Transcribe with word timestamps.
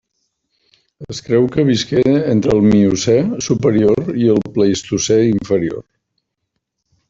Es 1.13 1.19
creu 1.27 1.45
que 1.55 1.65
visqué 1.67 2.05
entre 2.31 2.55
el 2.57 2.65
Miocè 2.69 3.19
superior 3.51 4.11
i 4.25 4.33
el 4.37 4.43
Plistocè 4.59 5.23
inferior. 5.37 5.89